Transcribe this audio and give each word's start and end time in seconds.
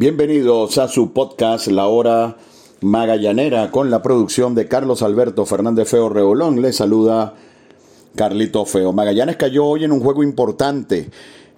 Bienvenidos 0.00 0.78
a 0.78 0.86
su 0.86 1.12
podcast 1.12 1.66
La 1.66 1.88
Hora 1.88 2.36
Magallanera 2.82 3.72
con 3.72 3.90
la 3.90 4.00
producción 4.00 4.54
de 4.54 4.68
Carlos 4.68 5.02
Alberto 5.02 5.44
Fernández 5.44 5.88
Feo 5.88 6.08
Reolón. 6.08 6.62
Le 6.62 6.72
saluda 6.72 7.34
Carlito 8.14 8.64
Feo. 8.64 8.92
Magallanes 8.92 9.36
cayó 9.36 9.64
hoy 9.64 9.82
en 9.82 9.90
un 9.90 9.98
juego 9.98 10.22
importante 10.22 11.10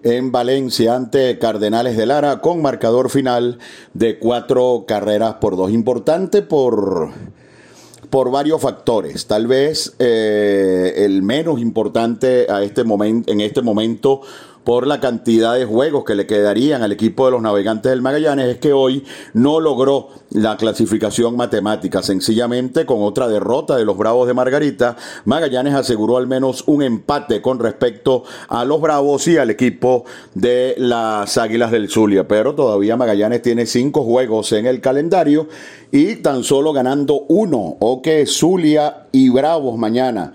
en 0.02 0.32
Valencia 0.32 0.96
ante 0.96 1.38
Cardenales 1.38 1.98
de 1.98 2.06
Lara 2.06 2.40
con 2.40 2.62
marcador 2.62 3.10
final 3.10 3.58
de 3.92 4.18
cuatro 4.18 4.84
carreras 4.88 5.34
por 5.34 5.58
dos. 5.58 5.70
Importante 5.70 6.40
por, 6.40 7.10
por 8.08 8.30
varios 8.30 8.62
factores. 8.62 9.26
Tal 9.26 9.48
vez 9.48 9.96
eh, 9.98 10.94
el 10.96 11.22
menos 11.22 11.60
importante 11.60 12.46
a 12.50 12.62
este 12.62 12.84
momento, 12.84 13.30
en 13.30 13.42
este 13.42 13.60
momento 13.60 14.22
por 14.64 14.86
la 14.86 15.00
cantidad 15.00 15.54
de 15.54 15.64
juegos 15.64 16.04
que 16.04 16.14
le 16.14 16.26
quedarían 16.26 16.82
al 16.82 16.92
equipo 16.92 17.24
de 17.24 17.32
los 17.32 17.42
navegantes 17.42 17.90
del 17.90 18.02
Magallanes 18.02 18.46
es 18.46 18.58
que 18.58 18.72
hoy 18.72 19.04
no 19.32 19.58
logró 19.60 20.08
la 20.30 20.56
clasificación 20.56 21.36
matemática. 21.36 22.02
Sencillamente, 22.02 22.84
con 22.86 23.02
otra 23.02 23.26
derrota 23.28 23.76
de 23.76 23.84
los 23.84 23.96
Bravos 23.96 24.26
de 24.26 24.34
Margarita, 24.34 24.96
Magallanes 25.24 25.74
aseguró 25.74 26.18
al 26.18 26.26
menos 26.26 26.64
un 26.66 26.82
empate 26.82 27.40
con 27.40 27.58
respecto 27.58 28.24
a 28.48 28.64
los 28.64 28.80
Bravos 28.80 29.26
y 29.28 29.38
al 29.38 29.50
equipo 29.50 30.04
de 30.34 30.74
las 30.78 31.38
Águilas 31.38 31.70
del 31.70 31.88
Zulia. 31.88 32.28
Pero 32.28 32.54
todavía 32.54 32.96
Magallanes 32.96 33.42
tiene 33.42 33.66
cinco 33.66 34.04
juegos 34.04 34.52
en 34.52 34.66
el 34.66 34.80
calendario 34.80 35.48
y 35.90 36.16
tan 36.16 36.44
solo 36.44 36.72
ganando 36.72 37.24
uno. 37.28 37.76
O 37.80 38.02
que 38.02 38.26
Zulia 38.26 39.06
y 39.12 39.30
Bravos 39.30 39.78
mañana 39.78 40.32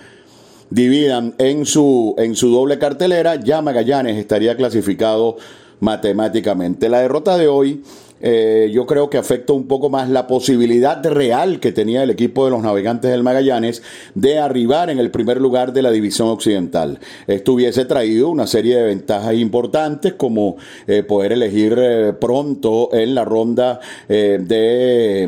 dividan 0.69 1.35
en 1.37 1.65
su, 1.65 2.15
en 2.17 2.35
su 2.35 2.49
doble 2.49 2.79
cartelera, 2.79 3.35
ya 3.35 3.61
Magallanes 3.61 4.17
estaría 4.17 4.55
clasificado 4.55 5.37
matemáticamente. 5.79 6.89
La 6.89 6.99
derrota 6.99 7.37
de 7.37 7.47
hoy 7.47 7.83
eh, 8.27 8.71
yo 8.73 8.87
creo 8.87 9.07
que 9.07 9.19
afecta 9.19 9.53
un 9.53 9.67
poco 9.67 9.91
más 9.91 10.09
la 10.09 10.25
posibilidad 10.25 11.05
real 11.05 11.59
que 11.59 11.71
tenía 11.71 12.01
el 12.01 12.09
equipo 12.09 12.43
de 12.43 12.49
los 12.49 12.63
navegantes 12.63 13.11
del 13.11 13.21
Magallanes 13.21 13.83
de 14.15 14.39
arribar 14.39 14.89
en 14.89 14.97
el 14.97 15.11
primer 15.11 15.39
lugar 15.39 15.73
de 15.73 15.83
la 15.83 15.91
división 15.91 16.29
occidental. 16.29 16.97
Esto 17.27 17.53
hubiese 17.53 17.85
traído 17.85 18.29
una 18.29 18.47
serie 18.47 18.77
de 18.77 18.83
ventajas 18.83 19.35
importantes 19.35 20.15
como 20.15 20.57
eh, 20.87 21.03
poder 21.03 21.33
elegir 21.33 21.77
eh, 21.77 22.13
pronto 22.13 22.89
en 22.93 23.13
la 23.13 23.25
ronda 23.25 23.79
de, 24.07 25.27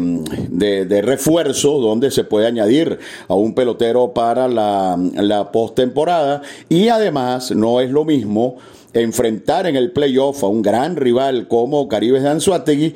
de, 0.50 1.02
refuerzo 1.04 1.80
donde 1.80 2.10
se 2.10 2.24
puede 2.24 2.48
añadir 2.48 2.98
a 3.28 3.36
un 3.36 3.54
pelotero 3.54 4.12
para 4.12 4.48
la, 4.48 4.98
la 5.14 5.52
postemporada 5.52 6.42
y 6.68 6.88
además 6.88 7.52
no 7.52 7.80
es 7.80 7.92
lo 7.92 8.06
mismo 8.06 8.58
enfrentar 8.94 9.68
en 9.68 9.76
el 9.76 9.92
playoff 9.92 10.44
a 10.44 10.48
un 10.48 10.62
gran 10.62 10.96
rival 10.96 11.48
como 11.48 11.88
Caribes 11.88 12.24
de 12.24 12.30
Anzuategui 12.30 12.96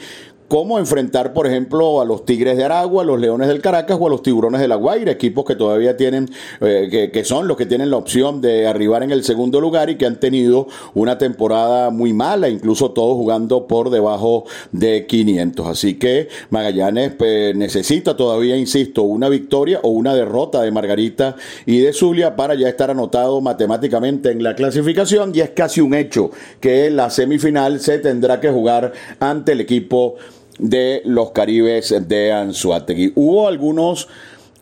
cómo 0.51 0.79
enfrentar, 0.79 1.31
por 1.31 1.47
ejemplo, 1.47 2.01
a 2.01 2.05
los 2.05 2.25
Tigres 2.25 2.57
de 2.57 2.65
Aragua, 2.65 3.03
a 3.03 3.05
los 3.05 3.17
Leones 3.17 3.47
del 3.47 3.61
Caracas 3.61 3.97
o 3.97 4.07
a 4.07 4.09
los 4.09 4.21
Tiburones 4.21 4.59
de 4.59 4.67
la 4.67 4.75
Guaira, 4.75 5.09
equipos 5.09 5.45
que 5.45 5.55
todavía 5.55 5.95
tienen, 5.95 6.29
eh, 6.59 7.09
que, 7.13 7.23
son 7.23 7.47
los 7.47 7.55
que 7.55 7.65
tienen 7.65 7.89
la 7.89 7.95
opción 7.95 8.41
de 8.41 8.67
arribar 8.67 9.01
en 9.01 9.11
el 9.11 9.23
segundo 9.23 9.61
lugar 9.61 9.89
y 9.89 9.95
que 9.95 10.05
han 10.05 10.19
tenido 10.19 10.67
una 10.93 11.17
temporada 11.17 11.89
muy 11.89 12.11
mala, 12.11 12.49
incluso 12.49 12.91
todos 12.91 13.15
jugando 13.15 13.65
por 13.65 13.91
debajo 13.91 14.43
de 14.73 15.05
500. 15.07 15.67
Así 15.67 15.93
que 15.93 16.27
Magallanes 16.49 17.13
pues, 17.13 17.55
necesita 17.55 18.17
todavía, 18.17 18.57
insisto, 18.57 19.03
una 19.03 19.29
victoria 19.29 19.79
o 19.83 19.91
una 19.91 20.13
derrota 20.13 20.61
de 20.63 20.71
Margarita 20.71 21.37
y 21.65 21.79
de 21.79 21.93
Zulia 21.93 22.35
para 22.35 22.55
ya 22.55 22.67
estar 22.67 22.91
anotado 22.91 23.39
matemáticamente 23.39 24.31
en 24.31 24.43
la 24.43 24.53
clasificación 24.53 25.31
y 25.33 25.39
es 25.39 25.51
casi 25.51 25.79
un 25.79 25.93
hecho 25.93 26.29
que 26.59 26.89
la 26.89 27.09
semifinal 27.09 27.79
se 27.79 27.99
tendrá 27.99 28.41
que 28.41 28.49
jugar 28.49 28.91
ante 29.21 29.53
el 29.53 29.61
equipo 29.61 30.17
de 30.61 31.01
los 31.05 31.31
Caribes 31.31 31.93
de 32.07 32.31
Anzuategui. 32.31 33.11
Hubo 33.15 33.47
algunos 33.47 34.07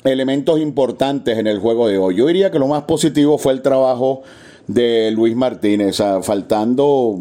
elementos 0.06 0.60
importantes 0.60 1.38
en 1.38 1.46
el 1.46 1.60
juego 1.60 1.88
de 1.88 1.98
hoy. 1.98 2.16
Yo 2.16 2.26
diría 2.26 2.50
que 2.50 2.58
lo 2.58 2.68
más 2.68 2.84
positivo 2.84 3.38
fue 3.38 3.52
el 3.52 3.62
trabajo 3.62 4.24
de 4.66 5.12
Luis 5.12 5.36
Martínez, 5.36 5.98
faltando 6.22 7.18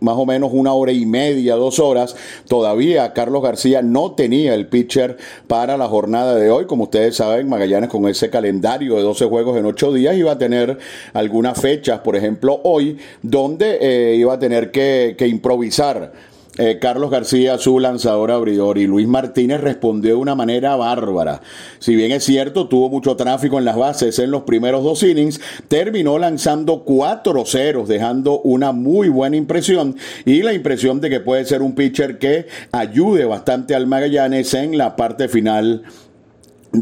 más 0.00 0.16
o 0.16 0.24
menos 0.24 0.50
una 0.52 0.72
hora 0.72 0.92
y 0.92 1.04
media, 1.04 1.56
dos 1.56 1.78
horas, 1.78 2.16
todavía 2.48 3.12
Carlos 3.12 3.42
García 3.42 3.82
no 3.82 4.12
tenía 4.12 4.54
el 4.54 4.68
pitcher 4.68 5.16
para 5.48 5.76
la 5.76 5.88
jornada 5.88 6.36
de 6.36 6.50
hoy. 6.50 6.66
Como 6.66 6.84
ustedes 6.84 7.16
saben, 7.16 7.48
Magallanes 7.48 7.90
con 7.90 8.08
ese 8.08 8.30
calendario 8.30 8.96
de 8.96 9.02
12 9.02 9.26
juegos 9.26 9.58
en 9.58 9.66
8 9.66 9.92
días 9.92 10.16
iba 10.16 10.32
a 10.32 10.38
tener 10.38 10.78
algunas 11.12 11.60
fechas, 11.60 12.00
por 12.00 12.14
ejemplo 12.14 12.60
hoy, 12.62 12.98
donde 13.20 13.78
eh, 13.80 14.14
iba 14.14 14.34
a 14.34 14.38
tener 14.38 14.70
que 14.70 15.16
improvisar 15.26 16.12
eh, 16.58 16.78
Carlos 16.80 17.10
García, 17.10 17.58
su 17.58 17.78
lanzador 17.78 18.30
abridor, 18.30 18.78
y 18.78 18.86
Luis 18.86 19.06
Martínez 19.06 19.60
respondió 19.60 20.14
de 20.14 20.20
una 20.20 20.34
manera 20.34 20.76
bárbara. 20.76 21.42
Si 21.78 21.94
bien 21.94 22.12
es 22.12 22.24
cierto, 22.24 22.68
tuvo 22.68 22.88
mucho 22.88 23.16
tráfico 23.16 23.58
en 23.58 23.64
las 23.64 23.76
bases 23.76 24.18
en 24.18 24.30
los 24.30 24.42
primeros 24.42 24.82
dos 24.82 25.02
innings, 25.02 25.40
terminó 25.68 26.18
lanzando 26.18 26.84
cuatro 26.84 27.44
ceros, 27.44 27.88
dejando 27.88 28.40
una 28.40 28.72
muy 28.72 29.08
buena 29.08 29.36
impresión 29.36 29.96
y 30.24 30.42
la 30.42 30.52
impresión 30.52 31.00
de 31.00 31.10
que 31.10 31.20
puede 31.20 31.44
ser 31.44 31.62
un 31.62 31.74
pitcher 31.74 32.18
que 32.18 32.46
ayude 32.72 33.24
bastante 33.24 33.74
al 33.74 33.86
Magallanes 33.86 34.54
en 34.54 34.78
la 34.78 34.96
parte 34.96 35.28
final 35.28 35.82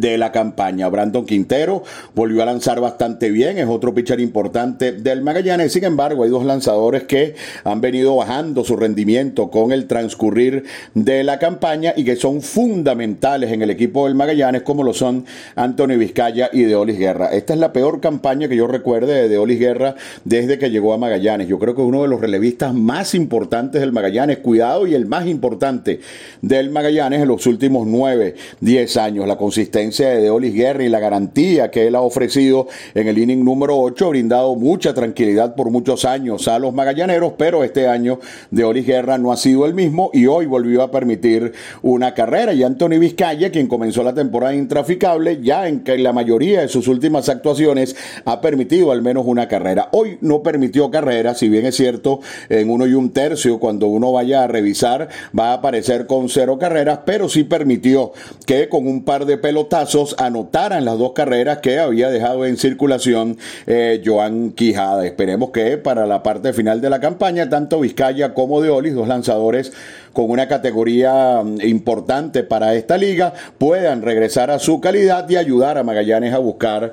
de 0.00 0.18
la 0.18 0.32
campaña. 0.32 0.88
Brandon 0.88 1.24
Quintero 1.24 1.82
volvió 2.14 2.42
a 2.42 2.46
lanzar 2.46 2.80
bastante 2.80 3.30
bien, 3.30 3.58
es 3.58 3.66
otro 3.68 3.94
pitcher 3.94 4.20
importante 4.20 4.92
del 4.92 5.22
Magallanes. 5.22 5.72
Sin 5.72 5.84
embargo, 5.84 6.24
hay 6.24 6.30
dos 6.30 6.44
lanzadores 6.44 7.04
que 7.04 7.34
han 7.62 7.80
venido 7.80 8.16
bajando 8.16 8.64
su 8.64 8.76
rendimiento 8.76 9.50
con 9.50 9.72
el 9.72 9.86
transcurrir 9.86 10.64
de 10.94 11.24
la 11.24 11.38
campaña 11.38 11.94
y 11.96 12.04
que 12.04 12.16
son 12.16 12.42
fundamentales 12.42 13.52
en 13.52 13.62
el 13.62 13.70
equipo 13.70 14.06
del 14.06 14.14
Magallanes, 14.14 14.62
como 14.62 14.82
lo 14.82 14.92
son 14.92 15.24
Antonio 15.54 15.98
Vizcaya 15.98 16.50
y 16.52 16.64
Deolis 16.64 16.98
Guerra. 16.98 17.28
Esta 17.32 17.54
es 17.54 17.60
la 17.60 17.72
peor 17.72 18.00
campaña 18.00 18.48
que 18.48 18.56
yo 18.56 18.66
recuerde 18.66 19.14
de 19.14 19.28
Deolis 19.28 19.60
Guerra 19.60 19.94
desde 20.24 20.58
que 20.58 20.70
llegó 20.70 20.92
a 20.92 20.98
Magallanes. 20.98 21.48
Yo 21.48 21.58
creo 21.58 21.74
que 21.74 21.82
es 21.82 21.88
uno 21.88 22.02
de 22.02 22.08
los 22.08 22.20
relevistas 22.20 22.74
más 22.74 23.14
importantes 23.14 23.80
del 23.80 23.92
Magallanes, 23.92 24.38
cuidado, 24.38 24.86
y 24.86 24.94
el 24.94 25.06
más 25.06 25.26
importante 25.26 26.00
del 26.42 26.70
Magallanes 26.70 27.22
en 27.22 27.28
los 27.28 27.46
últimos 27.46 27.86
nueve, 27.86 28.34
diez 28.60 28.96
años. 28.96 29.28
La 29.28 29.36
consistencia 29.36 29.83
de 29.90 30.20
Deolis 30.22 30.54
Guerra 30.54 30.82
y 30.82 30.88
la 30.88 30.98
garantía 30.98 31.70
que 31.70 31.86
él 31.86 31.94
ha 31.94 32.00
ofrecido 32.00 32.68
en 32.94 33.06
el 33.06 33.18
inning 33.18 33.44
número 33.44 33.78
8 33.78 34.06
ha 34.06 34.08
brindado 34.08 34.56
mucha 34.56 34.94
tranquilidad 34.94 35.54
por 35.54 35.70
muchos 35.70 36.04
años 36.04 36.48
a 36.48 36.58
los 36.58 36.72
magallaneros, 36.72 37.34
pero 37.36 37.64
este 37.64 37.86
año 37.86 38.18
Deolis 38.50 38.86
Guerra 38.86 39.18
no 39.18 39.30
ha 39.30 39.36
sido 39.36 39.66
el 39.66 39.74
mismo 39.74 40.10
y 40.14 40.26
hoy 40.26 40.46
volvió 40.46 40.82
a 40.82 40.90
permitir 40.90 41.52
una 41.82 42.14
carrera. 42.14 42.54
Y 42.54 42.62
Anthony 42.62 42.98
Vizcaya, 42.98 43.50
quien 43.50 43.66
comenzó 43.66 44.02
la 44.02 44.14
temporada 44.14 44.54
intraficable, 44.54 45.40
ya 45.42 45.68
en 45.68 45.84
la 46.02 46.12
mayoría 46.12 46.62
de 46.62 46.68
sus 46.68 46.88
últimas 46.88 47.28
actuaciones 47.28 47.94
ha 48.24 48.40
permitido 48.40 48.90
al 48.90 49.02
menos 49.02 49.24
una 49.26 49.48
carrera. 49.48 49.88
Hoy 49.92 50.16
no 50.22 50.42
permitió 50.42 50.90
carrera, 50.90 51.34
si 51.34 51.48
bien 51.48 51.66
es 51.66 51.76
cierto, 51.76 52.20
en 52.48 52.70
uno 52.70 52.86
y 52.86 52.94
un 52.94 53.10
tercio, 53.10 53.58
cuando 53.58 53.86
uno 53.86 54.12
vaya 54.12 54.44
a 54.44 54.46
revisar, 54.46 55.08
va 55.38 55.50
a 55.50 55.54
aparecer 55.54 56.06
con 56.06 56.28
cero 56.28 56.58
carreras, 56.58 57.00
pero 57.04 57.28
sí 57.28 57.44
permitió 57.44 58.12
que 58.46 58.68
con 58.68 58.86
un 58.86 59.04
par 59.04 59.26
de 59.26 59.36
pelotas 59.36 59.73
anotaran 60.18 60.84
las 60.84 60.98
dos 60.98 61.12
carreras 61.12 61.58
que 61.58 61.78
había 61.78 62.08
dejado 62.10 62.46
en 62.46 62.56
circulación 62.56 63.38
eh, 63.66 64.02
Joan 64.04 64.52
Quijada. 64.52 65.04
Esperemos 65.04 65.50
que 65.50 65.76
para 65.78 66.06
la 66.06 66.22
parte 66.22 66.52
final 66.52 66.80
de 66.80 66.90
la 66.90 67.00
campaña, 67.00 67.48
tanto 67.48 67.80
Vizcaya 67.80 68.34
como 68.34 68.60
de 68.60 68.70
Olis, 68.70 68.94
dos 68.94 69.08
lanzadores 69.08 69.72
con 70.12 70.30
una 70.30 70.46
categoría 70.46 71.42
mm, 71.42 71.60
importante 71.62 72.44
para 72.44 72.74
esta 72.74 72.96
liga, 72.96 73.34
puedan 73.58 74.02
regresar 74.02 74.50
a 74.50 74.58
su 74.58 74.80
calidad 74.80 75.28
y 75.28 75.36
ayudar 75.36 75.78
a 75.78 75.82
Magallanes 75.82 76.32
a 76.34 76.38
buscar 76.38 76.92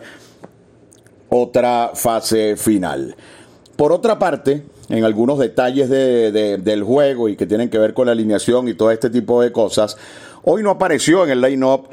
otra 1.29 1.91
fase 1.93 2.57
final. 2.57 3.15
Por 3.75 3.91
otra 3.91 4.19
parte, 4.19 4.63
en 4.89 5.03
algunos 5.05 5.39
detalles 5.39 5.89
del 5.89 6.83
juego 6.83 7.29
y 7.29 7.35
que 7.35 7.47
tienen 7.47 7.69
que 7.69 7.79
ver 7.79 7.93
con 7.93 8.07
la 8.07 8.11
alineación 8.11 8.67
y 8.67 8.73
todo 8.73 8.91
este 8.91 9.09
tipo 9.09 9.41
de 9.41 9.51
cosas, 9.51 9.97
hoy 10.43 10.61
no 10.61 10.71
apareció 10.71 11.23
en 11.23 11.31
el 11.31 11.41
line-up 11.41 11.87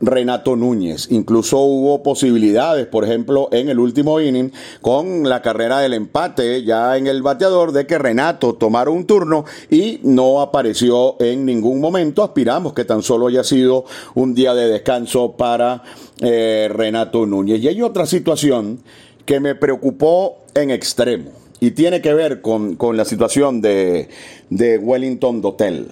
Renato 0.00 0.56
Núñez. 0.56 1.08
Incluso 1.10 1.58
hubo 1.58 2.02
posibilidades, 2.02 2.86
por 2.86 3.04
ejemplo, 3.04 3.48
en 3.52 3.68
el 3.68 3.78
último 3.78 4.20
inning, 4.20 4.52
con 4.80 5.28
la 5.28 5.42
carrera 5.42 5.80
del 5.80 5.94
empate 5.94 6.64
ya 6.64 6.96
en 6.96 7.06
el 7.06 7.22
bateador, 7.22 7.72
de 7.72 7.86
que 7.86 7.98
Renato 7.98 8.54
tomara 8.54 8.90
un 8.90 9.06
turno 9.06 9.44
y 9.70 10.00
no 10.02 10.40
apareció 10.40 11.16
en 11.20 11.44
ningún 11.44 11.80
momento. 11.80 12.22
Aspiramos 12.22 12.72
que 12.72 12.84
tan 12.84 13.02
solo 13.02 13.26
haya 13.26 13.44
sido 13.44 13.84
un 14.14 14.34
día 14.34 14.54
de 14.54 14.68
descanso 14.68 15.32
para 15.32 15.82
eh, 16.20 16.68
Renato 16.72 17.26
Núñez. 17.26 17.60
Y 17.60 17.68
hay 17.68 17.82
otra 17.82 18.06
situación 18.06 18.80
que 19.24 19.40
me 19.40 19.54
preocupó 19.54 20.38
en 20.54 20.70
extremo 20.70 21.30
y 21.60 21.72
tiene 21.72 22.00
que 22.00 22.14
ver 22.14 22.40
con, 22.40 22.76
con 22.76 22.96
la 22.96 23.04
situación 23.04 23.60
de, 23.60 24.08
de 24.48 24.78
Wellington 24.78 25.40
Dotel. 25.40 25.88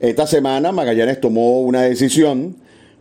Esta 0.00 0.26
semana 0.26 0.72
Magallanes 0.72 1.20
tomó 1.20 1.60
una 1.60 1.82
decisión 1.82 2.56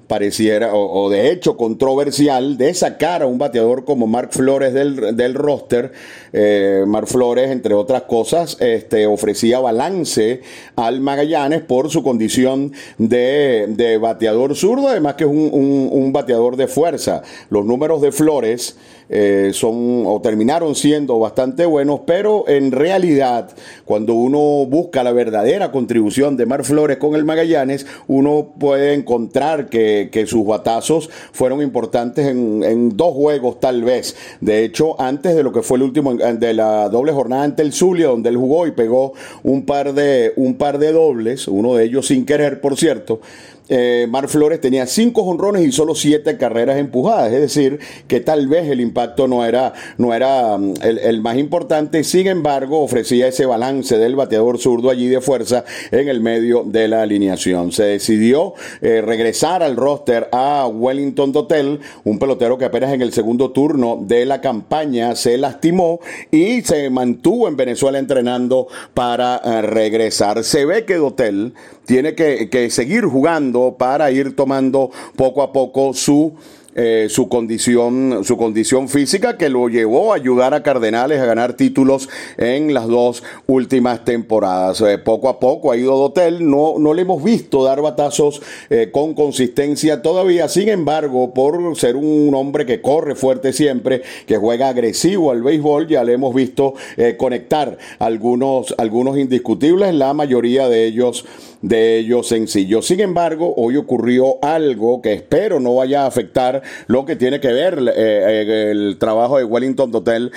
pareciera, 0.10 0.74
o, 0.74 1.08
de 1.12 1.32
hecho 1.32 1.56
controversial, 1.56 2.58
de 2.58 2.74
sacar 2.74 3.22
a 3.22 3.28
un 3.28 3.38
bateador 3.38 3.86
como 3.86 4.08
Mark 4.08 4.30
Flores 4.32 4.74
del, 4.74 5.16
del 5.16 5.36
roster. 5.36 5.92
Eh, 6.34 6.84
Mark 6.88 7.08
Flores, 7.08 7.52
entre 7.52 7.76
otras 7.76 8.02
cosas, 8.02 8.58
este, 8.60 9.06
ofrecía 9.06 9.60
balance 9.60 10.42
al 10.76 11.00
Magallanes 11.00 11.62
por 11.62 11.92
su 11.92 12.02
condición 12.02 12.74
de, 12.98 13.68
de 13.70 14.00
bateador 14.00 14.56
zurdo, 14.56 14.88
además 14.88 15.14
que 15.14 15.26
es 15.26 15.30
un, 15.30 15.52
un, 15.54 15.90
un 15.92 16.12
bateador 16.12 16.56
de 16.56 16.68
fuerza. 16.68 17.22
Los 17.52 17.64
números 17.64 18.02
de 18.02 18.12
Flores 18.12 18.78
eh, 19.10 19.50
son 19.54 20.04
o 20.06 20.22
terminaron 20.22 20.76
siendo 20.76 21.18
bastante 21.18 21.66
buenos, 21.66 22.02
pero 22.06 22.48
en 22.48 22.72
realidad 22.72 23.50
cuando 23.86 24.14
uno 24.14 24.66
busca 24.68 25.04
la 25.04 25.12
verdadera 25.12 25.72
contribución 25.72 26.38
de 26.38 26.46
Mar 26.46 26.64
Flores 26.64 26.98
con 26.98 27.16
el 27.16 27.26
Magallanes, 27.26 27.88
uno 28.08 28.54
puede 28.60 28.94
encontrar 28.94 29.70
que, 29.70 30.10
sus 30.28 30.46
batazos 30.46 31.10
fueron 31.32 31.62
importantes 31.62 32.28
en, 32.28 32.96
dos 32.96 33.14
juegos 33.14 33.60
tal 33.60 33.84
vez. 33.84 34.16
De 34.42 34.64
hecho, 34.64 35.00
antes 35.02 35.36
de 35.36 35.44
lo 35.44 35.52
que 35.52 35.64
fue 35.64 35.78
el 35.78 35.84
último 35.84 36.14
de 36.14 36.54
la 36.54 36.90
doble 36.90 37.12
jornada 37.12 37.44
ante 37.44 37.64
el 37.64 37.74
Zulia, 37.74 38.08
donde 38.08 38.30
él 38.30 38.38
jugó 38.38 38.68
y 38.68 38.72
pegó 38.72 39.14
un 39.44 39.66
par 39.66 39.94
de, 39.94 40.34
un 40.36 40.56
par 40.56 40.78
de 40.78 40.92
dobles, 40.92 41.48
uno 41.48 41.76
de 41.76 41.86
ellos 41.86 42.08
sin 42.08 42.26
querer, 42.26 42.62
por 42.62 42.78
cierto, 42.78 43.22
eh, 43.70 44.08
Mar 44.10 44.28
Flores 44.28 44.60
tenía 44.60 44.88
cinco 44.88 45.24
jonrones 45.24 45.66
y 45.66 45.72
solo 45.72 45.96
siete 45.96 46.38
carreras 46.38 46.78
empujadas, 46.78 47.32
es 47.32 47.40
decir, 47.40 47.80
que 48.08 48.20
tal 48.20 48.48
vez 48.48 48.68
el 48.68 48.82
impacto 48.82 49.28
no 49.28 49.46
era, 49.46 49.74
no 49.98 50.14
era 50.14 50.58
mm, 50.58 50.74
el, 50.82 51.22
más 51.22 51.38
importante, 51.38 52.04
sin 52.04 52.28
embargo 52.28 52.82
ofrecía 52.82 53.28
ese 53.28 53.46
balance 53.46 53.98
del 53.98 54.16
bateador 54.16 54.58
zurdo 54.58 54.90
allí 54.90 55.08
de 55.08 55.22
fuerza 55.22 55.64
en 55.92 56.10
el 56.10 56.20
medio 56.20 56.64
de 56.66 56.88
la 56.88 57.04
alineación. 57.04 57.72
Se 57.72 57.84
decidió 57.84 58.54
eh, 58.82 59.02
regresar 59.02 59.62
al 59.62 59.76
roster 59.76 60.30
a 60.32 60.68
Wellington 60.68 61.32
Dotel, 61.32 61.80
un 62.04 62.20
pelotero 62.20 62.58
que 62.58 62.66
apenas 62.66 62.94
en 62.94 63.02
el 63.02 63.14
segundo 63.14 63.52
turno 63.52 64.00
de 64.02 64.26
la 64.26 64.42
campaña 64.42 65.16
se 65.16 65.38
lastimó 65.38 66.00
y 66.32 66.62
se 66.62 66.90
mantuvo 66.90 67.48
en 67.48 67.56
Venezuela 67.56 68.00
entrenando 68.00 68.68
para 68.94 69.38
eh, 69.38 69.62
regresar. 69.62 70.44
Se 70.44 70.66
ve 70.66 70.86
que 70.86 70.96
Dotel 70.96 71.54
tiene 71.90 72.14
que 72.14 72.70
seguir 72.70 73.06
jugando 73.06 73.76
para 73.76 74.12
ir 74.12 74.36
tomando 74.36 74.92
poco 75.16 75.42
a 75.42 75.52
poco 75.52 75.92
su 75.96 76.36
eh, 76.76 77.08
su, 77.10 77.28
condición, 77.30 78.24
su 78.24 78.38
condición 78.38 78.90
física 78.90 79.38
que 79.38 79.50
lo 79.50 79.70
llevó 79.70 80.14
a 80.14 80.18
ayudar 80.18 80.54
a 80.54 80.62
Cardenales 80.62 81.20
a 81.20 81.26
ganar 81.26 81.54
títulos 81.54 82.10
en 82.38 82.76
las 82.76 82.88
dos 82.88 83.24
últimas 83.48 84.06
temporadas. 84.06 84.80
Eh, 84.82 85.00
poco 85.00 85.30
a 85.30 85.40
poco 85.40 85.72
ha 85.72 85.78
ido 85.78 85.98
Dotel, 85.98 86.48
no, 86.48 86.76
no 86.78 86.94
le 86.94 87.02
hemos 87.02 87.24
visto 87.24 87.64
dar 87.64 87.82
batazos 87.82 88.42
eh, 88.70 88.90
con 88.92 89.16
consistencia 89.16 90.04
todavía, 90.04 90.48
sin 90.48 90.70
embargo, 90.70 91.34
por 91.34 91.76
ser 91.76 91.96
un 91.96 92.34
hombre 92.36 92.68
que 92.68 92.82
corre 92.82 93.16
fuerte 93.16 93.52
siempre, 93.52 94.04
que 94.28 94.38
juega 94.38 94.70
agresivo 94.70 95.32
al 95.32 95.42
béisbol, 95.42 95.88
ya 95.88 96.04
le 96.04 96.14
hemos 96.14 96.36
visto 96.36 96.76
conectar 97.18 97.78
algunos, 97.98 98.76
algunos 98.78 99.18
indiscutibles, 99.18 99.94
la 99.96 100.14
mayoría 100.14 100.70
de 100.70 100.86
ellos 100.86 101.26
de 101.62 101.98
ellos 101.98 102.28
sencillos. 102.28 102.86
Sin 102.88 103.00
embargo, 103.00 103.54
hoy 103.58 103.76
ocurrió 103.76 104.44
algo 104.44 105.02
que 105.02 105.14
espero 105.14 105.60
no 105.60 105.76
vaya 105.76 106.04
a 106.04 106.08
afectar 106.08 106.59
lo 106.88 107.06
que 107.06 107.16
tiene 107.16 107.40
que 107.40 107.54
ver 107.54 107.80
eh, 107.80 107.94
eh, 107.96 108.72
el 108.72 108.98
trabajo 109.00 109.38
de 109.38 109.44
Wellington 109.44 109.94
Hotel 109.94 110.32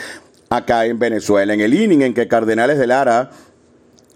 acá 0.50 0.86
en 0.86 0.98
Venezuela. 0.98 1.54
En 1.54 1.60
el 1.60 1.74
inning 1.74 2.02
en 2.02 2.14
que 2.14 2.28
Cardenales 2.28 2.78
de 2.78 2.86
Lara 2.86 3.30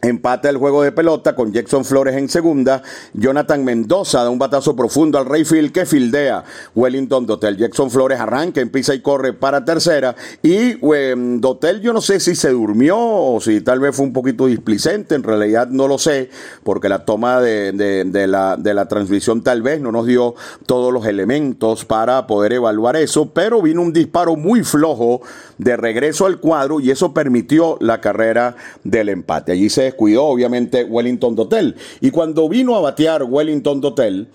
Empate 0.02 0.50
el 0.50 0.58
juego 0.58 0.82
de 0.82 0.92
pelota 0.92 1.34
con 1.34 1.52
Jackson 1.52 1.84
Flores 1.84 2.14
en 2.16 2.28
segunda. 2.28 2.82
Jonathan 3.14 3.64
Mendoza 3.64 4.22
da 4.22 4.30
un 4.30 4.38
batazo 4.38 4.76
profundo 4.76 5.18
al 5.18 5.24
Rayfield 5.24 5.72
que 5.72 5.86
fildea 5.86 6.44
Wellington 6.74 7.24
Dotel. 7.24 7.56
Jackson 7.56 7.90
Flores 7.90 8.20
arranca, 8.20 8.60
empieza 8.60 8.94
y 8.94 9.00
corre 9.00 9.32
para 9.32 9.64
tercera. 9.64 10.14
Y 10.42 10.76
em, 10.94 11.40
Dotel, 11.40 11.80
yo 11.80 11.94
no 11.94 12.02
sé 12.02 12.20
si 12.20 12.34
se 12.34 12.50
durmió 12.50 12.96
o 12.98 13.40
si 13.40 13.62
tal 13.62 13.80
vez 13.80 13.96
fue 13.96 14.04
un 14.04 14.12
poquito 14.12 14.46
displicente. 14.46 15.14
En 15.14 15.22
realidad 15.22 15.68
no 15.68 15.88
lo 15.88 15.96
sé, 15.96 16.28
porque 16.62 16.90
la 16.90 17.06
toma 17.06 17.40
de, 17.40 17.72
de, 17.72 18.26
la, 18.26 18.56
de 18.56 18.74
la 18.74 18.86
transmisión 18.88 19.42
tal 19.42 19.62
vez 19.62 19.80
no 19.80 19.92
nos 19.92 20.06
dio 20.06 20.34
todos 20.66 20.92
los 20.92 21.06
elementos 21.06 21.86
para 21.86 22.26
poder 22.26 22.52
evaluar 22.52 22.96
eso. 22.96 23.30
Pero 23.32 23.62
vino 23.62 23.80
un 23.80 23.94
disparo 23.94 24.36
muy 24.36 24.62
flojo 24.62 25.22
de 25.56 25.74
regreso 25.76 26.26
al 26.26 26.38
cuadro 26.38 26.80
y 26.80 26.90
eso 26.90 27.14
permitió 27.14 27.78
la 27.80 28.02
carrera 28.02 28.56
del 28.84 29.08
empate. 29.08 29.52
Allí 29.52 29.70
se 29.70 29.85
descuidó 29.86 30.24
obviamente 30.24 30.84
Wellington 30.84 31.34
Dotel. 31.34 31.74
Y 32.00 32.10
cuando 32.10 32.48
vino 32.48 32.76
a 32.76 32.80
batear 32.80 33.24
Wellington 33.24 33.80
Dotel, 33.80 34.28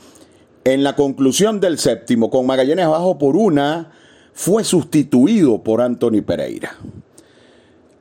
en 0.64 0.84
la 0.84 0.96
conclusión 0.96 1.60
del 1.60 1.78
séptimo, 1.78 2.30
con 2.30 2.46
Magallanes 2.46 2.86
abajo 2.86 3.18
por 3.18 3.36
una, 3.36 3.92
fue 4.34 4.64
sustituido 4.64 5.64
por 5.64 5.82
Anthony 5.82 6.22
Pereira. 6.26 6.76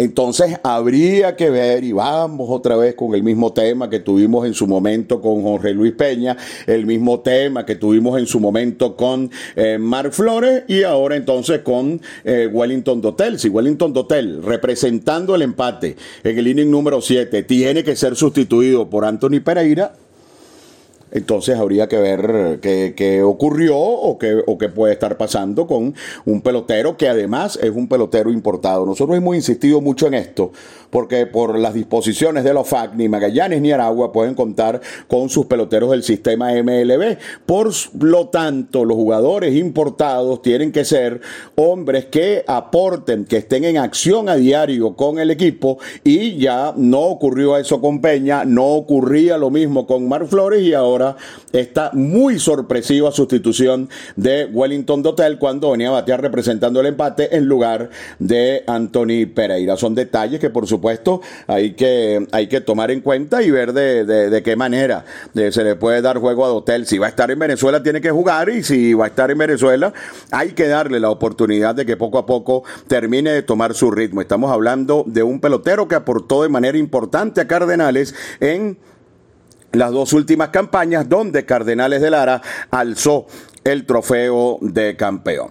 Entonces 0.00 0.56
habría 0.62 1.36
que 1.36 1.50
ver, 1.50 1.84
y 1.84 1.92
vamos 1.92 2.48
otra 2.48 2.74
vez 2.74 2.94
con 2.94 3.14
el 3.14 3.22
mismo 3.22 3.52
tema 3.52 3.90
que 3.90 4.00
tuvimos 4.00 4.46
en 4.46 4.54
su 4.54 4.66
momento 4.66 5.20
con 5.20 5.42
Jorge 5.42 5.74
Luis 5.74 5.92
Peña, 5.92 6.38
el 6.66 6.86
mismo 6.86 7.20
tema 7.20 7.66
que 7.66 7.76
tuvimos 7.76 8.18
en 8.18 8.24
su 8.24 8.40
momento 8.40 8.96
con 8.96 9.30
eh, 9.56 9.76
Mark 9.78 10.14
Flores 10.14 10.62
y 10.68 10.84
ahora 10.84 11.16
entonces 11.16 11.60
con 11.60 12.00
eh, 12.24 12.48
Wellington 12.50 13.02
Dotel. 13.02 13.38
Si 13.38 13.50
Wellington 13.50 13.92
Dotel, 13.92 14.42
representando 14.42 15.34
el 15.34 15.42
empate 15.42 15.96
en 16.24 16.38
el 16.38 16.48
inning 16.48 16.70
número 16.70 17.02
7, 17.02 17.42
tiene 17.42 17.84
que 17.84 17.94
ser 17.94 18.16
sustituido 18.16 18.88
por 18.88 19.04
Anthony 19.04 19.40
Pereira, 19.44 19.92
entonces 21.12 21.58
habría 21.58 21.88
que 21.88 21.98
ver 21.98 22.60
qué, 22.60 23.22
ocurrió 23.24 23.76
o 23.76 24.18
qué, 24.18 24.42
o 24.46 24.58
qué 24.58 24.68
puede 24.68 24.92
estar 24.92 25.16
pasando 25.16 25.66
con 25.66 25.94
un 26.24 26.40
pelotero 26.40 26.96
que 26.96 27.08
además 27.08 27.58
es 27.62 27.70
un 27.70 27.88
pelotero 27.88 28.30
importado. 28.30 28.86
Nosotros 28.86 29.16
hemos 29.16 29.34
insistido 29.34 29.80
mucho 29.80 30.06
en 30.06 30.14
esto, 30.14 30.52
porque 30.90 31.26
por 31.26 31.58
las 31.58 31.74
disposiciones 31.74 32.44
de 32.44 32.54
los 32.54 32.68
FAC, 32.68 32.94
ni 32.94 33.08
Magallanes 33.08 33.60
ni 33.60 33.72
Aragua 33.72 34.12
pueden 34.12 34.34
contar 34.34 34.80
con 35.08 35.28
sus 35.28 35.46
peloteros 35.46 35.90
del 35.90 36.02
sistema 36.02 36.52
MLB. 36.52 37.16
Por 37.46 37.70
lo 38.00 38.28
tanto, 38.28 38.84
los 38.84 38.96
jugadores 38.96 39.54
importados 39.54 40.42
tienen 40.42 40.72
que 40.72 40.84
ser 40.84 41.20
hombres 41.56 42.06
que 42.06 42.44
aporten, 42.46 43.24
que 43.24 43.38
estén 43.38 43.64
en 43.64 43.78
acción 43.78 44.28
a 44.28 44.36
diario 44.36 44.94
con 44.94 45.18
el 45.18 45.30
equipo 45.30 45.78
y 46.04 46.36
ya 46.36 46.72
no 46.76 47.00
ocurrió 47.00 47.56
eso 47.56 47.80
con 47.80 48.00
Peña, 48.00 48.44
no 48.44 48.66
ocurría 48.66 49.38
lo 49.38 49.50
mismo 49.50 49.86
con 49.86 50.08
Mar 50.08 50.26
Flores 50.26 50.62
y 50.62 50.74
ahora 50.74 50.99
esta 51.52 51.90
muy 51.92 52.38
sorpresiva 52.38 53.10
sustitución 53.12 53.88
de 54.16 54.46
Wellington 54.46 55.02
Dotel 55.02 55.38
cuando 55.38 55.70
venía 55.70 55.88
a 55.88 55.92
batear 55.92 56.20
representando 56.22 56.80
el 56.80 56.86
empate 56.86 57.36
en 57.36 57.46
lugar 57.46 57.90
de 58.18 58.64
Anthony 58.66 59.26
Pereira. 59.34 59.76
Son 59.76 59.94
detalles 59.94 60.40
que 60.40 60.50
por 60.50 60.66
supuesto 60.66 61.20
hay 61.46 61.72
que, 61.72 62.26
hay 62.32 62.46
que 62.46 62.60
tomar 62.60 62.90
en 62.90 63.00
cuenta 63.00 63.42
y 63.42 63.50
ver 63.50 63.72
de, 63.72 64.42
qué 64.44 64.56
manera 64.56 65.04
eh, 65.34 65.52
se 65.52 65.64
le 65.64 65.76
puede 65.76 66.02
dar 66.02 66.18
juego 66.18 66.44
a 66.44 66.48
Dotel. 66.48 66.86
Si 66.86 66.98
va 66.98 67.06
a 67.06 67.10
estar 67.10 67.30
en 67.30 67.38
Venezuela 67.38 67.82
tiene 67.82 68.00
que 68.00 68.10
jugar 68.10 68.48
y 68.48 68.62
si 68.62 68.94
va 68.94 69.06
a 69.06 69.08
estar 69.08 69.30
en 69.30 69.38
Venezuela 69.38 69.92
hay 70.30 70.50
que 70.52 70.68
darle 70.68 71.00
la 71.00 71.10
oportunidad 71.10 71.74
de 71.74 71.86
que 71.86 71.96
poco 71.96 72.18
a 72.18 72.26
poco 72.26 72.64
termine 72.86 73.30
de 73.30 73.42
tomar 73.42 73.74
su 73.74 73.90
ritmo. 73.90 74.20
Estamos 74.20 74.50
hablando 74.50 75.04
de 75.06 75.22
un 75.22 75.40
pelotero 75.40 75.88
que 75.88 75.94
aportó 75.94 76.42
de 76.42 76.48
manera 76.48 76.78
importante 76.78 77.40
a 77.40 77.46
Cardenales 77.46 78.14
en 78.40 78.78
las 79.72 79.92
dos 79.92 80.12
últimas 80.12 80.48
campañas 80.48 81.08
donde 81.08 81.44
Cardenales 81.44 82.00
de 82.00 82.10
Lara 82.10 82.42
alzó 82.70 83.26
el 83.64 83.86
trofeo 83.86 84.58
de 84.60 84.96
campeón. 84.96 85.50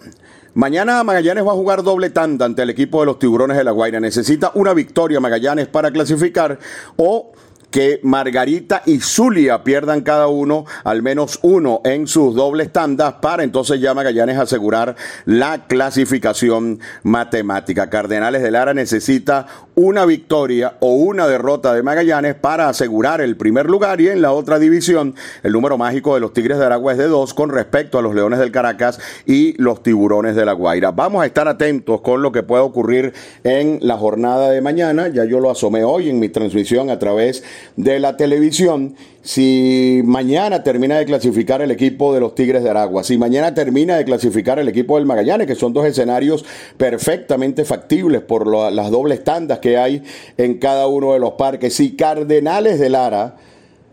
Mañana 0.55 1.03
Magallanes 1.03 1.45
va 1.45 1.51
a 1.51 1.55
jugar 1.55 1.83
doble 1.83 2.09
tanda 2.09 2.45
ante 2.45 2.63
el 2.63 2.69
equipo 2.71 2.99
de 2.99 3.05
los 3.05 3.19
Tiburones 3.19 3.55
de 3.55 3.63
la 3.63 3.71
Guaira. 3.71 3.99
Necesita 3.99 4.51
una 4.55 4.73
victoria 4.73 5.19
Magallanes 5.19 5.67
para 5.67 5.91
clasificar 5.91 6.59
o 6.97 7.31
que 7.71 7.99
Margarita 8.03 8.81
y 8.85 8.99
Zulia 8.99 9.63
pierdan 9.63 10.01
cada 10.01 10.27
uno 10.27 10.65
al 10.83 11.01
menos 11.01 11.39
uno 11.41 11.81
en 11.83 12.07
sus 12.07 12.35
dobles 12.35 12.71
tandas 12.71 13.15
para 13.21 13.43
entonces 13.43 13.79
ya 13.79 13.93
Magallanes 13.93 14.37
asegurar 14.37 14.95
la 15.25 15.67
clasificación 15.67 16.79
matemática. 17.03 17.89
Cardenales 17.89 18.41
de 18.41 18.51
Lara 18.51 18.73
necesita 18.73 19.47
una 19.75 20.05
victoria 20.05 20.75
o 20.79 20.95
una 20.95 21.27
derrota 21.27 21.73
de 21.73 21.83
Magallanes 21.83 22.35
para 22.35 22.69
asegurar 22.69 23.21
el 23.21 23.37
primer 23.37 23.69
lugar 23.69 24.01
y 24.01 24.09
en 24.09 24.21
la 24.21 24.31
otra 24.31 24.59
división 24.59 25.15
el 25.43 25.53
número 25.53 25.77
mágico 25.77 26.13
de 26.15 26.19
los 26.19 26.33
Tigres 26.33 26.57
de 26.57 26.65
Aragua 26.65 26.93
es 26.93 26.97
de 26.97 27.07
dos 27.07 27.33
con 27.33 27.49
respecto 27.49 27.97
a 27.97 28.01
los 28.01 28.15
Leones 28.15 28.39
del 28.39 28.51
Caracas 28.51 28.99
y 29.25 29.53
los 29.61 29.83
Tiburones 29.83 30.35
de 30.35 30.45
la 30.45 30.53
Guaira. 30.53 30.91
Vamos 30.91 31.23
a 31.23 31.25
estar 31.25 31.47
atentos 31.47 32.01
con 32.01 32.21
lo 32.21 32.31
que 32.31 32.43
pueda 32.43 32.63
ocurrir 32.63 33.13
en 33.43 33.79
la 33.81 33.97
jornada 33.97 34.49
de 34.49 34.61
mañana. 34.61 35.07
Ya 35.07 35.25
yo 35.25 35.39
lo 35.39 35.49
asomé 35.49 35.83
hoy 35.83 36.09
en 36.09 36.19
mi 36.19 36.29
transmisión 36.29 36.89
a 36.89 36.99
través 36.99 37.41
de 37.41 37.49
la 37.75 38.17
televisión. 38.17 38.95
Si 39.21 40.01
mañana 40.05 40.63
termina 40.63 40.97
de 40.97 41.05
clasificar 41.05 41.61
el 41.61 41.71
equipo 41.71 42.13
de 42.13 42.19
los 42.19 42.35
Tigres 42.35 42.63
de 42.63 42.69
Aragua, 42.69 43.03
si 43.03 43.17
mañana 43.17 43.53
termina 43.53 43.97
de 43.97 44.05
clasificar 44.05 44.59
el 44.59 44.67
equipo 44.67 44.97
del 44.97 45.05
Magallanes, 45.05 45.47
que 45.47 45.55
son 45.55 45.73
dos 45.73 45.85
escenarios 45.85 46.45
perfectamente 46.77 47.65
factibles 47.65 48.21
por 48.21 48.47
las 48.47 48.89
dobles 48.91 49.23
tandas 49.23 49.59
que 49.59 49.77
hay 49.77 50.03
en 50.37 50.57
cada 50.57 50.87
uno 50.87 51.13
de 51.13 51.19
los 51.19 51.33
parques, 51.33 51.75
si 51.75 51.95
Cardenales 51.95 52.79
de 52.79 52.89
Lara 52.89 53.35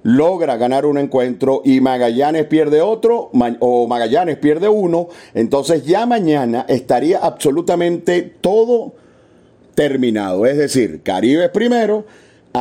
logra 0.07 0.57
ganar 0.57 0.87
un 0.87 0.99
encuentro 0.99 1.63
y 1.65 1.81
Magallanes 1.81 2.47
pierde 2.47 2.81
otro 2.81 3.31
o 3.59 3.87
Magallanes 3.89 4.37
pierde 4.37 4.69
uno, 4.69 5.09
entonces 5.35 5.85
ya 5.85 6.07
mañana 6.07 6.65
estaría 6.69 7.19
absolutamente 7.19 8.23
todo 8.23 8.95
terminado. 9.75 10.47
Es 10.47 10.57
decir, 10.59 11.03
Caribe 11.03 11.49
primero, 11.49 12.05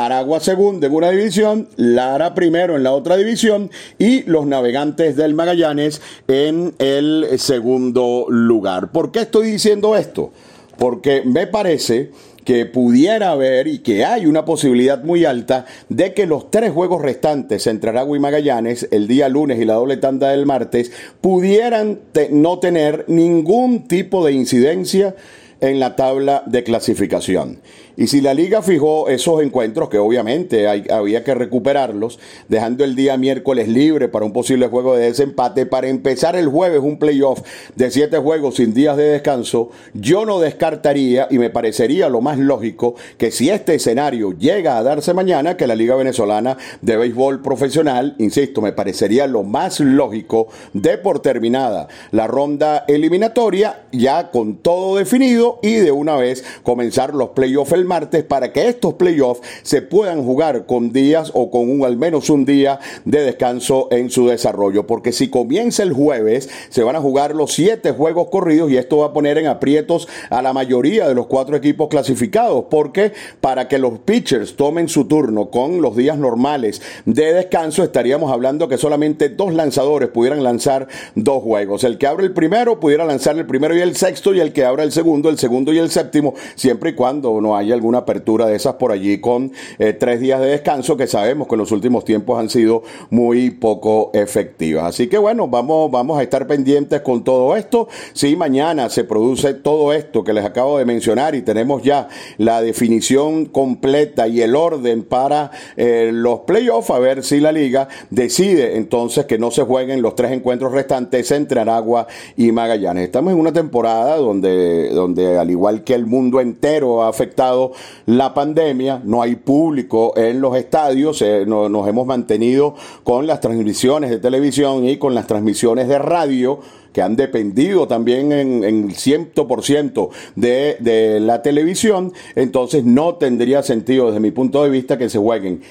Aragua 0.03 0.41
segundo 0.41 0.85
en 0.85 0.93
una 0.93 1.09
división, 1.09 1.69
Lara 1.77 2.33
primero 2.33 2.75
en 2.75 2.83
la 2.83 2.91
otra 2.91 3.15
división 3.15 3.71
y 3.97 4.23
los 4.23 4.45
navegantes 4.45 5.15
del 5.15 5.33
Magallanes 5.33 6.01
en 6.27 6.73
el 6.79 7.27
segundo 7.37 8.25
lugar. 8.27 8.91
¿Por 8.91 9.13
qué 9.13 9.21
estoy 9.21 9.51
diciendo 9.51 9.95
esto? 9.95 10.33
Porque 10.77 11.21
me 11.23 11.47
parece 11.47 12.11
que 12.43 12.65
pudiera 12.65 13.31
haber 13.31 13.67
y 13.67 13.79
que 13.79 14.03
hay 14.03 14.25
una 14.25 14.43
posibilidad 14.43 15.01
muy 15.01 15.23
alta 15.23 15.65
de 15.87 16.13
que 16.13 16.25
los 16.25 16.51
tres 16.51 16.73
juegos 16.73 17.01
restantes 17.01 17.65
entre 17.65 17.91
Aragua 17.91 18.17
y 18.17 18.19
Magallanes, 18.19 18.89
el 18.91 19.07
día 19.07 19.29
lunes 19.29 19.61
y 19.61 19.65
la 19.65 19.75
doble 19.75 19.95
tanda 19.95 20.31
del 20.31 20.45
martes, 20.45 20.91
pudieran 21.21 22.01
no 22.31 22.59
tener 22.59 23.05
ningún 23.07 23.87
tipo 23.87 24.25
de 24.25 24.33
incidencia 24.33 25.15
en 25.61 25.79
la 25.79 25.95
tabla 25.95 26.43
de 26.45 26.63
clasificación. 26.63 27.61
Y 27.97 28.07
si 28.07 28.21
la 28.21 28.33
liga 28.33 28.61
fijó 28.61 29.07
esos 29.09 29.41
encuentros, 29.41 29.89
que 29.89 29.97
obviamente 29.97 30.67
había 30.67 31.23
que 31.23 31.33
recuperarlos, 31.33 32.19
dejando 32.49 32.83
el 32.83 32.95
día 32.95 33.17
miércoles 33.17 33.67
libre 33.67 34.09
para 34.09 34.25
un 34.25 34.33
posible 34.33 34.67
juego 34.67 34.95
de 34.95 35.05
desempate, 35.05 35.65
para 35.65 35.87
empezar 35.87 36.35
el 36.35 36.47
jueves 36.47 36.81
un 36.81 36.99
playoff 36.99 37.41
de 37.75 37.91
siete 37.91 38.17
juegos 38.17 38.55
sin 38.55 38.73
días 38.73 38.97
de 38.97 39.03
descanso, 39.03 39.69
yo 39.93 40.25
no 40.25 40.39
descartaría 40.39 41.27
y 41.29 41.39
me 41.39 41.49
parecería 41.49 42.09
lo 42.09 42.21
más 42.21 42.37
lógico 42.37 42.95
que 43.17 43.31
si 43.31 43.49
este 43.49 43.75
escenario 43.75 44.33
llega 44.37 44.77
a 44.77 44.83
darse 44.83 45.13
mañana, 45.13 45.55
que 45.55 45.67
la 45.67 45.75
Liga 45.75 45.95
Venezolana 45.95 46.57
de 46.81 46.97
Béisbol 46.97 47.41
Profesional, 47.41 48.15
insisto, 48.19 48.61
me 48.61 48.73
parecería 48.73 49.27
lo 49.27 49.43
más 49.43 49.79
lógico 49.79 50.47
de 50.73 50.97
por 50.97 51.21
terminada 51.21 51.87
la 52.11 52.27
ronda 52.27 52.83
eliminatoria, 52.87 53.83
ya 53.91 54.31
con 54.31 54.57
todo 54.57 54.97
definido 54.97 55.59
y 55.61 55.75
de 55.75 55.91
una 55.91 56.17
vez 56.17 56.43
comenzar 56.63 57.13
los 57.13 57.29
playoffs 57.29 57.71
el 57.71 57.84
martes 57.85 58.23
para 58.23 58.51
que 58.51 58.67
estos 58.67 58.95
playoffs 58.95 59.41
se 59.63 59.81
puedan 59.81 60.23
jugar 60.23 60.65
con 60.65 60.91
días 60.91 61.31
o 61.33 61.49
con 61.49 61.69
un, 61.69 61.85
al 61.85 61.97
menos 61.97 62.29
un 62.29 62.45
día 62.45 62.79
de 63.05 63.21
descanso 63.21 63.87
en 63.91 64.09
su 64.09 64.27
desarrollo. 64.27 64.87
Porque 64.87 65.11
si 65.11 65.29
comienza 65.29 65.83
el 65.83 65.93
jueves, 65.93 66.49
se 66.69 66.83
van 66.83 66.95
a 66.95 67.01
jugar 67.01 67.35
los 67.35 67.53
siete 67.53 67.91
juegos 67.91 68.29
corridos 68.29 68.71
y 68.71 68.77
esto 68.77 68.97
va 68.97 69.07
a 69.07 69.13
poner 69.13 69.37
en 69.37 69.47
aprietos 69.47 70.07
a 70.29 70.41
la 70.41 70.53
mayoría 70.53 71.07
de 71.07 71.15
los 71.15 71.27
cuatro 71.27 71.55
equipos 71.55 71.87
clasificados. 71.89 72.65
Porque 72.69 73.13
para 73.41 73.67
que 73.67 73.79
los 73.79 73.99
pitchers 73.99 74.55
tomen 74.55 74.89
su 74.89 75.05
turno 75.05 75.49
con 75.49 75.81
los 75.81 75.95
días 75.95 76.17
normales 76.17 76.81
de 77.05 77.33
descanso, 77.33 77.83
estaríamos 77.83 78.31
hablando 78.31 78.67
que 78.67 78.77
solamente 78.77 79.29
dos 79.29 79.53
lanzadores 79.53 80.09
pudieran 80.09 80.43
lanzar 80.43 80.87
dos 81.15 81.43
juegos. 81.43 81.83
El 81.83 81.97
que 81.97 82.07
abre 82.07 82.25
el 82.25 82.33
primero 82.33 82.79
pudiera 82.79 83.05
lanzar 83.05 83.37
el 83.37 83.45
primero 83.45 83.75
y 83.75 83.81
el 83.81 83.95
sexto 83.95 84.33
y 84.33 84.39
el 84.39 84.53
que 84.53 84.65
abra 84.65 84.83
el 84.83 84.91
segundo, 84.91 85.29
el 85.29 85.37
segundo 85.37 85.73
y 85.73 85.79
el 85.79 85.89
séptimo, 85.89 86.33
siempre 86.55 86.91
y 86.91 86.93
cuando 86.93 87.39
no 87.41 87.55
haya 87.55 87.74
alguna 87.75 87.99
apertura 87.99 88.47
de 88.47 88.55
esas 88.55 88.75
por 88.75 88.91
allí 88.91 89.19
con 89.19 89.51
eh, 89.79 89.93
tres 89.93 90.19
días 90.19 90.41
de 90.41 90.47
descanso 90.47 90.97
que 90.97 91.07
sabemos 91.07 91.47
que 91.47 91.55
en 91.55 91.59
los 91.59 91.71
últimos 91.71 92.05
tiempos 92.05 92.39
han 92.39 92.49
sido 92.49 92.83
muy 93.09 93.51
poco 93.51 94.11
efectivas. 94.13 94.85
Así 94.85 95.07
que 95.07 95.17
bueno, 95.17 95.47
vamos, 95.47 95.91
vamos 95.91 96.17
a 96.19 96.23
estar 96.23 96.47
pendientes 96.47 97.01
con 97.01 97.23
todo 97.23 97.55
esto. 97.55 97.87
Si 98.13 98.35
mañana 98.35 98.89
se 98.89 99.03
produce 99.03 99.53
todo 99.53 99.93
esto 99.93 100.23
que 100.23 100.33
les 100.33 100.45
acabo 100.45 100.77
de 100.77 100.85
mencionar 100.85 101.35
y 101.35 101.41
tenemos 101.41 101.83
ya 101.83 102.07
la 102.37 102.61
definición 102.61 103.45
completa 103.45 104.27
y 104.27 104.41
el 104.41 104.55
orden 104.55 105.03
para 105.03 105.51
eh, 105.77 106.09
los 106.13 106.41
playoffs, 106.41 106.89
a 106.89 106.99
ver 106.99 107.23
si 107.23 107.39
la 107.39 107.51
liga 107.51 107.87
decide 108.09 108.77
entonces 108.77 109.25
que 109.25 109.37
no 109.37 109.51
se 109.51 109.63
jueguen 109.63 110.01
los 110.01 110.15
tres 110.15 110.31
encuentros 110.31 110.71
restantes 110.71 111.31
entre 111.31 111.59
Aragua 111.59 112.07
y 112.37 112.51
Magallanes. 112.51 113.05
Estamos 113.05 113.33
en 113.33 113.39
una 113.39 113.53
temporada 113.53 114.17
donde, 114.17 114.89
donde 114.89 115.37
al 115.37 115.49
igual 115.49 115.83
que 115.83 115.93
el 115.93 116.05
mundo 116.05 116.41
entero 116.41 117.03
ha 117.03 117.09
afectado 117.09 117.64
la 118.05 118.33
pandemia, 118.33 119.01
no 119.03 119.21
hay 119.21 119.35
público 119.35 120.13
en 120.15 120.41
los 120.41 120.55
estadios, 120.55 121.21
eh, 121.21 121.45
nos 121.45 121.87
hemos 121.87 122.05
mantenido 122.05 122.75
con 123.03 123.27
las 123.27 123.39
transmisiones 123.39 124.09
de 124.09 124.19
televisión 124.19 124.87
y 124.87 124.97
con 124.97 125.15
las 125.15 125.27
transmisiones 125.27 125.87
de 125.87 125.99
radio 125.99 126.59
que 126.93 127.01
han 127.01 127.17
dependido 127.17 127.87
también 127.87 128.31
en, 128.31 128.63
en 128.63 128.89
100% 128.89 130.09
de, 130.35 130.77
de 130.79 131.19
la 131.19 131.41
televisión, 131.41 132.13
entonces 132.35 132.85
no 132.85 133.15
tendría 133.15 133.63
sentido 133.63 134.07
desde 134.07 134.21
mi 134.21 134.31
punto 134.31 134.63
de 134.63 134.69
vista 134.69 134.97
que 134.97 135.09
se 135.09 135.17
jueguen 135.17 135.61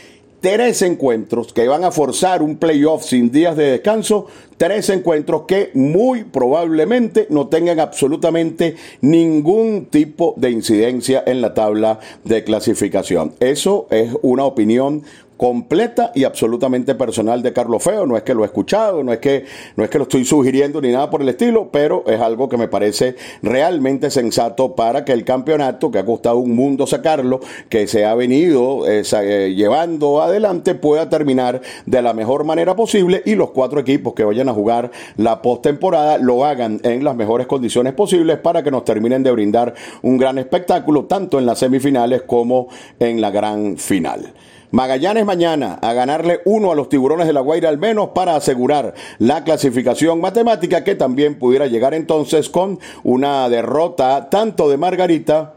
tres 0.45 0.83
encuentros 0.83 1.55
que 1.55 1.67
van 1.67 1.85
a 1.85 1.91
forzar 1.91 2.43
un 2.43 2.59
playoff 2.59 3.03
sin 3.03 3.33
días 3.33 3.57
de 3.57 3.71
descanso, 3.71 4.27
tres 4.59 4.91
encuentros 4.91 5.45
que 5.49 5.71
muy 5.73 6.25
probablemente 6.25 7.27
no 7.31 7.47
tengan 7.47 7.81
absolutamente 7.81 8.77
ningún 9.01 9.87
tipo 9.87 10.35
de 10.37 10.51
incidencia 10.51 11.25
en 11.25 11.41
la 11.41 11.55
tabla 11.55 11.99
de 12.25 12.45
clasificación. 12.45 13.33
Eso 13.41 13.87
es 13.91 14.11
una 14.21 14.45
opinión 14.45 15.05
completa 15.37 16.13
y 16.15 16.25
absolutamente 16.25 16.95
personal 16.95 17.43
de 17.43 17.53
Carlos 17.53 17.83
Feo. 17.83 18.07
No 18.07 18.17
es 18.17 18.23
que 18.23 18.35
lo 18.35 18.43
he 18.43 18.47
escuchado, 18.47 19.03
no 19.03 19.13
es 19.13 19.19
que, 19.19 19.45
no 19.77 19.85
es 19.85 19.91
que 19.91 19.99
lo 19.99 20.05
estoy 20.05 20.25
sugiriendo 20.25 20.81
ni 20.81 20.93
nada 20.93 21.11
por 21.11 21.23
el 21.23 21.29
estilo, 21.29 21.69
pero 21.71 22.05
es 22.07 22.21
algo 22.21 22.49
que 22.49 22.57
me 22.57 22.69
parece 22.69 23.17
realmente 23.43 24.11
sensato 24.11 24.75
para 24.75 25.05
que 25.05 25.13
el 25.13 25.25
campeonato, 25.25 25.91
que 25.91 25.99
ha 25.99 26.05
costado 26.05 26.39
un 26.39 26.55
mundo 26.55 26.87
sacarlo, 26.87 27.41
que 27.69 27.87
se 27.87 28.05
ha 28.05 28.15
venido 28.15 28.89
eh, 28.89 29.03
eh, 29.13 29.55
llevando 29.57 30.23
adelante, 30.23 30.75
pueda 30.75 31.09
terminar 31.09 31.61
de 31.87 32.03
la 32.03 32.15
mejor 32.15 32.45
manera 32.45 32.77
posible 32.77 33.23
y 33.25 33.35
los 33.35 33.51
cuatro 33.51 33.81
equipos 33.81 34.15
que 34.15 34.25
vayan 34.25 34.49
a 34.49 34.53
jugar 34.53 34.91
la 35.17 35.43
postemporada 35.43 36.19
lo 36.19 36.45
hagan 36.45 36.81
en 36.83 37.05
las 37.05 37.17
mejores 37.17 37.47
condiciones 37.47 37.93
posibles 37.93 38.39
para 38.39 38.63
que 38.63 38.71
nos 38.71 38.85
terminen 38.85 39.23
de 39.23 39.31
brindar 39.31 39.75
un 40.03 40.17
gran 40.17 40.39
espectáculo, 40.39 41.05
tanto 41.05 41.39
en 41.39 41.47
las 41.47 41.59
semifinales 41.59 42.23
como 42.23 42.69
en 42.99 43.21
la 43.21 43.31
gran 43.31 43.77
final. 43.77 44.33
Magallanes 44.71 45.25
mañana 45.25 45.79
a 45.81 45.93
ganarle 45.93 46.41
uno 46.45 46.73
a 46.73 46.75
los 46.75 46.89
tiburones 46.89 47.27
de 47.27 47.33
la 47.33 47.41
Guaira 47.41 47.69
al 47.69 47.79
menos 47.79 48.09
para 48.09 48.37
asegurar 48.37 48.95
la 49.19 49.45
clasificación 49.45 50.21
matemática 50.21 50.85
que 50.85 50.95
también 50.95 51.39
pudiera 51.39 51.67
llegar 51.67 51.95
entonces 51.95 52.49
con 52.49 52.79
una 53.03 53.49
derrota 53.49 54.29
tanto 54.31 54.69
de 54.69 54.77
Margarita 54.77 55.55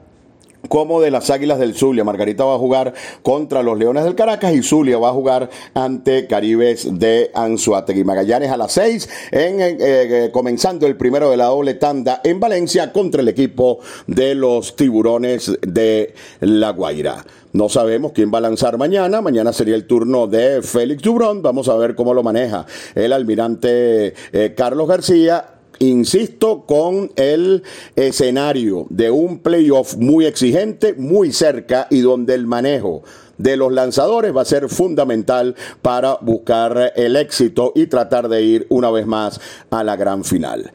como 0.69 1.01
de 1.01 1.11
las 1.11 1.29
Águilas 1.29 1.59
del 1.59 1.75
Zulia. 1.75 2.03
Margarita 2.03 2.43
va 2.43 2.55
a 2.55 2.59
jugar 2.59 2.93
contra 3.21 3.63
los 3.63 3.77
Leones 3.77 4.03
del 4.03 4.15
Caracas 4.15 4.53
y 4.53 4.63
Zulia 4.63 4.97
va 4.97 5.09
a 5.09 5.13
jugar 5.13 5.49
ante 5.73 6.27
Caribes 6.27 6.99
de 6.99 7.31
Anzuategui. 7.33 8.03
Magallanes 8.03 8.51
a 8.51 8.57
las 8.57 8.71
seis, 8.71 9.09
en, 9.31 9.61
eh, 9.61 9.77
eh, 9.79 10.29
comenzando 10.31 10.87
el 10.87 10.97
primero 10.97 11.29
de 11.29 11.37
la 11.37 11.45
doble 11.45 11.75
tanda 11.75 12.21
en 12.23 12.39
Valencia 12.39 12.91
contra 12.91 13.21
el 13.21 13.27
equipo 13.27 13.79
de 14.07 14.35
los 14.35 14.75
Tiburones 14.75 15.57
de 15.61 16.13
La 16.41 16.71
Guaira. 16.71 17.25
No 17.53 17.69
sabemos 17.69 18.11
quién 18.11 18.31
va 18.31 18.37
a 18.37 18.41
lanzar 18.41 18.77
mañana. 18.77 19.21
Mañana 19.21 19.53
sería 19.53 19.75
el 19.75 19.87
turno 19.87 20.27
de 20.27 20.61
Félix 20.61 21.01
Dubrón. 21.01 21.41
Vamos 21.41 21.69
a 21.69 21.75
ver 21.75 21.95
cómo 21.95 22.13
lo 22.13 22.21
maneja 22.21 22.65
el 22.93 23.13
almirante 23.13 24.13
eh, 24.31 24.53
Carlos 24.55 24.87
García 24.87 25.56
insisto, 25.79 26.65
con 26.65 27.11
el 27.15 27.63
escenario 27.95 28.87
de 28.89 29.11
un 29.11 29.39
playoff 29.39 29.95
muy 29.95 30.25
exigente, 30.25 30.93
muy 30.93 31.31
cerca 31.31 31.87
y 31.89 32.01
donde 32.01 32.33
el 32.33 32.47
manejo 32.47 33.03
de 33.37 33.57
los 33.57 33.71
lanzadores 33.71 34.35
va 34.35 34.41
a 34.41 34.45
ser 34.45 34.69
fundamental 34.69 35.55
para 35.81 36.17
buscar 36.21 36.93
el 36.95 37.15
éxito 37.15 37.71
y 37.75 37.87
tratar 37.87 38.29
de 38.29 38.41
ir 38.41 38.67
una 38.69 38.89
vez 38.91 39.05
más 39.05 39.39
a 39.69 39.83
la 39.83 39.95
gran 39.95 40.23
final. 40.23 40.71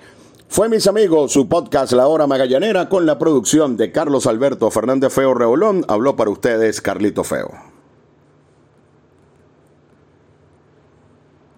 Fue, 0.48 0.68
mis 0.68 0.86
amigos, 0.86 1.32
su 1.32 1.48
podcast 1.48 1.92
La 1.94 2.06
Hora 2.06 2.26
Magallanera 2.26 2.90
con 2.90 3.06
la 3.06 3.18
producción 3.18 3.78
de 3.78 3.90
Carlos 3.90 4.26
Alberto 4.26 4.70
Fernández 4.70 5.10
Feo 5.10 5.32
Reolón. 5.32 5.84
Habló 5.88 6.14
para 6.14 6.30
ustedes 6.30 6.82
Carlito 6.82 7.24
Feo. 7.24 7.71